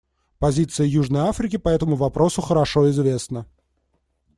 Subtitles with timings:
[0.39, 3.45] Позиция Южной Африки по этому вопросу хорошо известна.